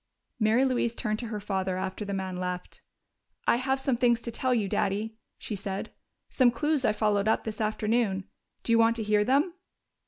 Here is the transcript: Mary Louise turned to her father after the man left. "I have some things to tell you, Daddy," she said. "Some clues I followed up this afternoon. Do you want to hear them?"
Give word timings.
Mary 0.39 0.65
Louise 0.65 0.95
turned 0.95 1.19
to 1.19 1.27
her 1.27 1.39
father 1.39 1.77
after 1.77 2.03
the 2.03 2.11
man 2.11 2.37
left. 2.37 2.81
"I 3.45 3.57
have 3.57 3.79
some 3.79 3.95
things 3.97 4.19
to 4.21 4.31
tell 4.31 4.51
you, 4.51 4.67
Daddy," 4.67 5.15
she 5.37 5.55
said. 5.55 5.91
"Some 6.27 6.49
clues 6.49 6.83
I 6.83 6.91
followed 6.91 7.27
up 7.27 7.43
this 7.43 7.61
afternoon. 7.61 8.23
Do 8.63 8.71
you 8.71 8.79
want 8.79 8.95
to 8.95 9.03
hear 9.03 9.23
them?" 9.23 9.53